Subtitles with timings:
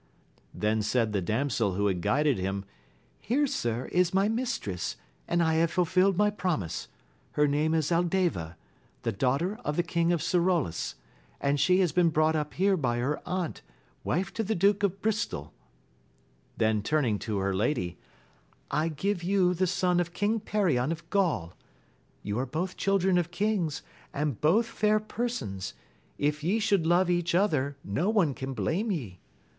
[0.51, 2.65] Then said the damsel who had guided him.
[3.19, 4.95] Here, sir, is my mistress,
[5.27, 6.87] and I have fulfilled my promise;
[7.33, 8.55] her name is Aldeva,
[9.03, 10.95] the daughter of the King of Scrolls,
[11.39, 13.61] and she has been brought up here by her aunt,
[14.03, 15.53] wife to the Duke of Bristol
[16.57, 17.99] Then turning to her lady,
[18.71, 21.53] I give you the son of King Perion of Gaul;
[22.23, 23.83] you are both children oi kings,
[24.15, 25.75] and both fair persons:
[26.17, 29.19] if ye should love each other no one can blame ye.